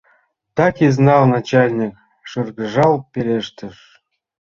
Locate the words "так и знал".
0.55-1.23